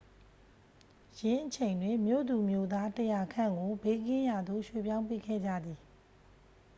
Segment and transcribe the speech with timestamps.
[1.19, 5.79] ယင်းအချိန်တွင် မြို့သူမြို့သား 100 ခန့်ကို ဘေးကင်းရာသို့ ရွှေ့ပြောင်းပေးခဲ့ကြသည်